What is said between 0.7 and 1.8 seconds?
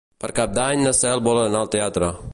na Cel vol anar al